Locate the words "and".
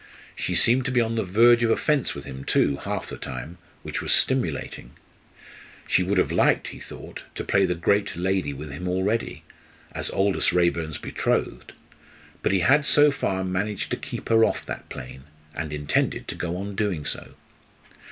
15.53-15.71